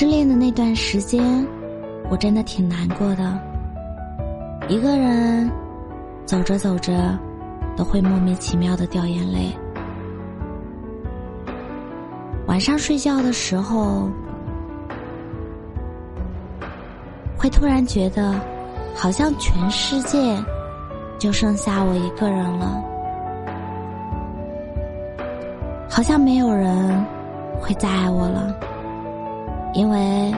[0.00, 1.44] 失恋的那段时间，
[2.08, 3.36] 我真的挺难过的。
[4.68, 5.50] 一个人
[6.24, 7.18] 走着走着，
[7.76, 9.52] 都会莫名其妙的掉眼泪。
[12.46, 14.08] 晚上睡觉的时候，
[17.36, 18.40] 会突然觉得，
[18.94, 20.40] 好像全世界
[21.18, 22.84] 就剩下我一个人了，
[25.90, 27.04] 好像没有人
[27.60, 28.54] 会再爱我了。
[29.74, 30.34] 因为，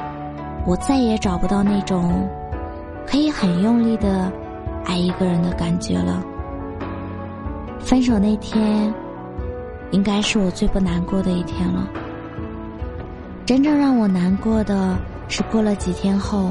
[0.67, 2.28] 我再也找不到那种
[3.06, 4.31] 可以很用力的
[4.84, 6.23] 爱一个人的感觉了。
[7.78, 8.92] 分手那天，
[9.91, 11.89] 应该是我最不难过的一天了。
[13.47, 14.97] 真正让我难过的
[15.28, 16.51] 是，过了几天后，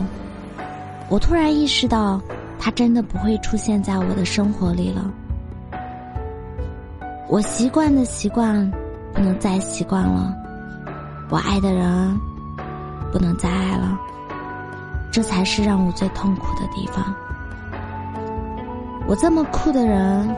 [1.10, 2.20] 我突然意识到，
[2.58, 5.12] 他真的不会出现在我的生活里了。
[7.28, 8.70] 我习惯的习惯，
[9.14, 10.34] 不能再习惯了。
[11.30, 12.29] 我爱的人。
[13.12, 13.98] 不能再爱了，
[15.12, 17.14] 这才是让我最痛苦的地方。
[19.08, 20.36] 我这么酷的人，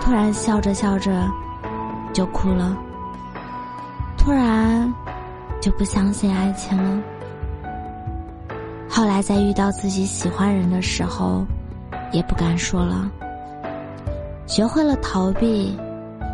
[0.00, 1.26] 突然笑着笑着
[2.12, 2.76] 就哭了，
[4.18, 4.92] 突然
[5.60, 7.02] 就不相信爱情了。
[8.88, 11.44] 后来在遇到自己喜欢人的时候，
[12.12, 13.08] 也不敢说了，
[14.46, 15.78] 学会了逃避、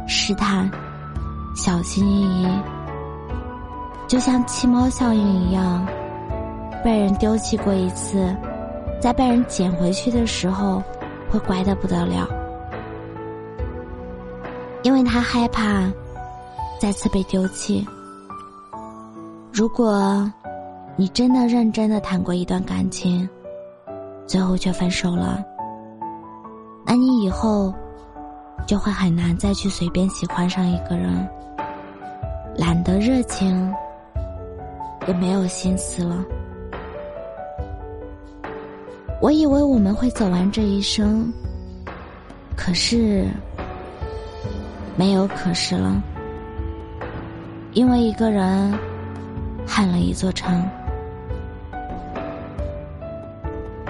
[0.07, 0.71] 试探、
[1.55, 2.49] 小心翼翼。
[4.13, 5.87] 就像弃猫效应一样，
[6.85, 8.37] 被人丢弃过一次，
[9.01, 10.83] 在被人捡回去的时候，
[11.31, 12.29] 会乖的不得了，
[14.83, 15.91] 因为他害怕
[16.79, 17.89] 再次被丢弃。
[19.51, 20.31] 如果
[20.95, 23.27] 你真的认真的谈过一段感情，
[24.27, 25.43] 最后却分手了，
[26.85, 27.73] 那你以后
[28.67, 31.27] 就会很难再去随便喜欢上一个人，
[32.55, 33.75] 懒得热情。
[35.07, 36.25] 也没有心思了。
[39.21, 41.33] 我以为我们会走完这一生，
[42.57, 43.27] 可是
[44.97, 46.03] 没有可是了。
[47.73, 48.73] 因为一个人
[49.67, 50.63] 撼了一座城。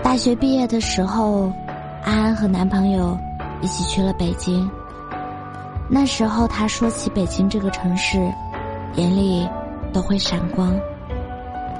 [0.02, 1.50] 大学毕业的时候，
[2.04, 3.18] 安安和男朋友
[3.62, 4.70] 一起去了北京。
[5.88, 8.18] 那时候，他说起北京这个城市，
[8.96, 9.48] 眼里
[9.92, 10.78] 都会闪光。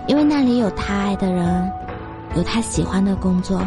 [0.09, 1.73] 因为那里有他爱的人，
[2.35, 3.63] 有他喜欢的工作。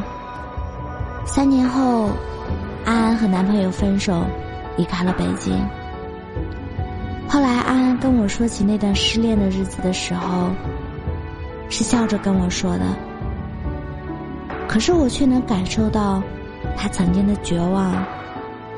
[1.25, 2.09] 三年后，
[2.84, 4.23] 安安和男朋友分手，
[4.78, 5.57] 离开了北京。
[7.28, 10.50] 后来，安安跟我说起那段失恋的日子的时候，
[11.69, 12.85] 是笑着跟我说的。
[14.68, 16.22] 可是我却能感受到，
[16.75, 17.95] 他曾经的绝望、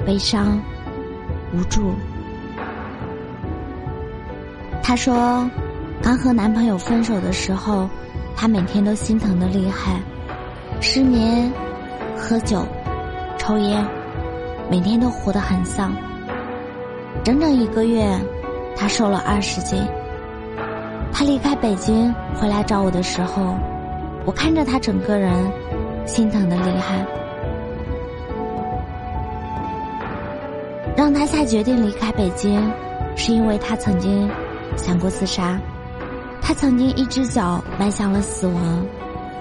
[0.06, 0.62] 悲伤、
[1.53, 1.94] 无助。
[4.84, 5.50] 他说。
[6.02, 7.90] 刚和男朋友分手的时候，
[8.35, 10.00] 她每天都心疼的厉害，
[10.80, 11.52] 失眠、
[12.18, 12.66] 喝酒、
[13.38, 13.85] 抽烟，
[14.69, 15.94] 每天都活得很丧。
[17.24, 18.08] 整整一个月，
[18.75, 19.85] 她瘦了二十斤。
[21.12, 23.56] 她离开北京回来找我的时候，
[24.24, 25.34] 我看着她整个人
[26.06, 27.06] 心疼的厉害，
[30.96, 32.72] 让她下决定离开北京，
[33.16, 34.29] 是因为她曾经
[34.78, 35.59] 想过自杀。
[36.47, 38.88] 他曾经一只脚迈向了死亡，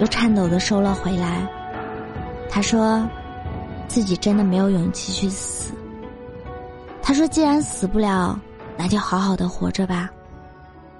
[0.01, 1.49] 又颤抖的收了回来。
[2.51, 3.09] 他说，
[3.87, 5.73] 自己真的没有勇气去死。
[7.01, 8.37] 他说，既然死不了，
[8.77, 10.11] 那就好好的活着吧。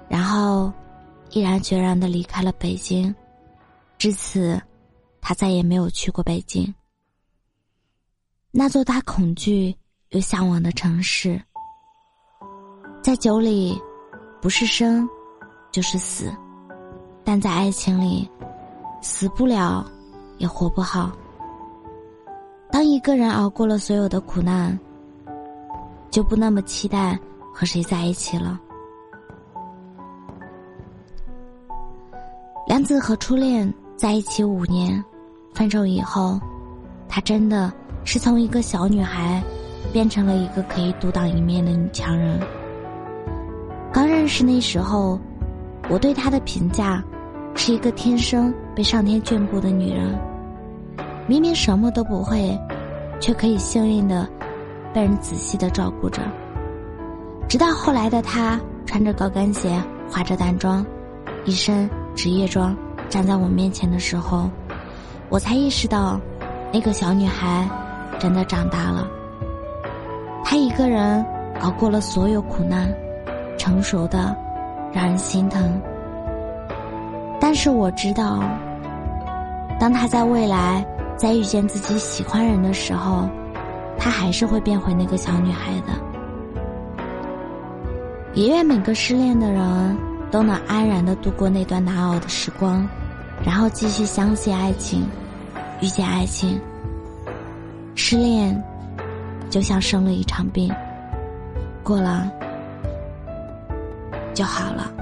[0.07, 0.71] 然后，
[1.31, 3.13] 毅然决然的离开了北京。
[3.97, 4.57] 至此，
[5.19, 6.73] 他再也没有去过北京。
[8.49, 9.75] 那座他恐惧
[10.11, 11.37] 又向往的城市，
[13.03, 13.77] 在酒里，
[14.41, 15.05] 不是生。
[15.77, 16.33] 就是死，
[17.23, 18.27] 但在爱情里，
[18.99, 19.85] 死不了，
[20.39, 21.11] 也活不好。
[22.71, 24.75] 当一个人熬过了所有的苦难，
[26.09, 27.15] 就不那么期待
[27.53, 28.59] 和谁在一起了。
[32.65, 35.05] 梁子和初恋在一起五年，
[35.53, 36.39] 分手以后，
[37.07, 37.71] 她真的
[38.03, 39.43] 是从一个小女孩，
[39.93, 42.39] 变成了一个可以独当一面的女强人。
[43.93, 44.07] 刚。
[44.07, 45.17] 认识那时候，
[45.89, 47.03] 我对她的评价
[47.55, 50.17] 是一个天生被上天眷顾的女人。
[51.27, 52.57] 明明什么都不会，
[53.19, 54.27] 却可以幸运的
[54.93, 56.21] 被人仔细的照顾着。
[57.49, 60.85] 直到后来的她穿着高跟鞋，化着淡妆，
[61.45, 62.75] 一身职业装
[63.09, 64.49] 站在我面前的时候，
[65.29, 66.19] 我才意识到，
[66.71, 67.67] 那个小女孩
[68.19, 69.07] 真的长大了。
[70.43, 71.25] 她一个人
[71.61, 72.93] 熬过了所有苦难，
[73.57, 74.35] 成熟的
[74.93, 75.81] 让人心疼。
[77.39, 78.43] 但是我知道，
[79.79, 80.85] 当他在未来
[81.15, 83.29] 再遇见自己喜欢人的时候，
[83.97, 85.93] 他还是会变回那个小女孩的。
[88.33, 89.97] 也愿每个失恋的人
[90.29, 92.87] 都能安然的度过那段难熬的时光，
[93.43, 95.07] 然后继续相信爱情，
[95.81, 96.59] 遇见爱情。
[97.95, 98.63] 失恋。
[99.49, 100.69] 就像生了一场病，
[101.81, 102.29] 过了
[104.37, 104.93] 就好了。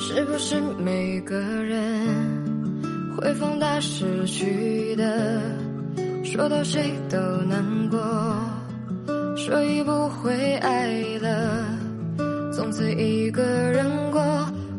[0.00, 2.44] 是不是每个人？
[3.16, 5.40] 会放大失去的，
[6.24, 7.16] 说到谁都
[7.48, 7.98] 难过，
[9.36, 11.66] 说已不会爱了，
[12.52, 14.22] 从此一个人过。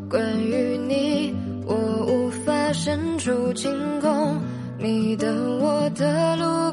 [0.09, 1.35] 关于你，
[1.65, 1.75] 我
[2.07, 4.39] 无法伸出晴空，
[4.77, 5.27] 你的
[5.59, 6.64] 我的路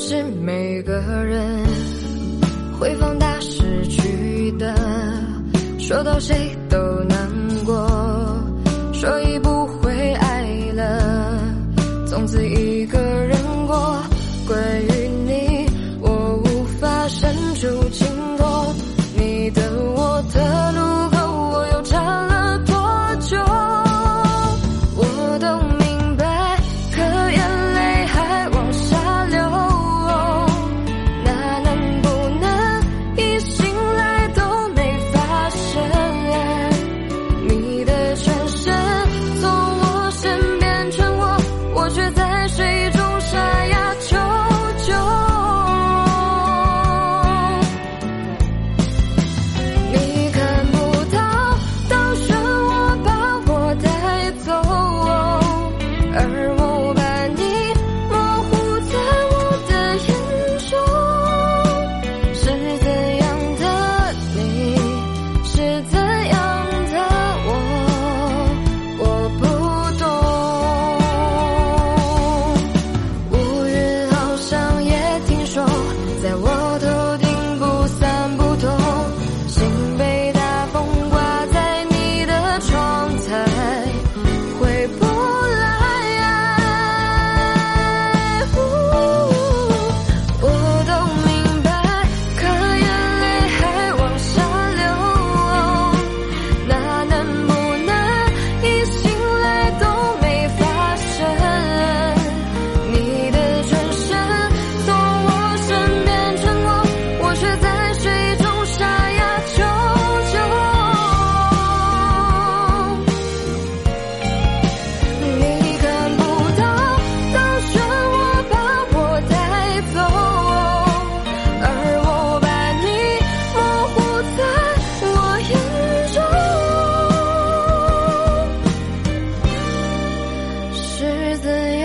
[0.00, 1.66] 是每个人
[2.78, 4.72] 会放大失去的，
[5.76, 6.78] 说到谁都
[7.08, 7.17] 能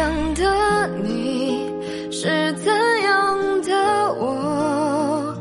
[0.03, 1.65] 想的你
[2.11, 3.71] 是怎样的
[4.19, 5.33] 我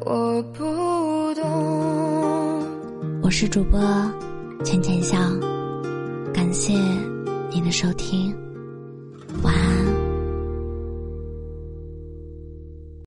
[0.00, 0.64] 我不
[1.34, 2.64] 懂
[3.22, 3.78] 我是主播
[4.64, 5.16] 浅浅笑
[6.34, 6.72] 感谢
[7.48, 8.35] 您的收听。